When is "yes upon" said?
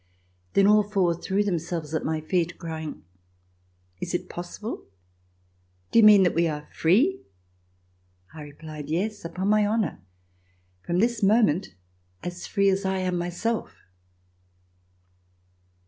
8.89-9.49